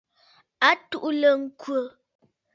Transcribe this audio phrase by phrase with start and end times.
[0.69, 1.79] A tuʼulə ŋkhə.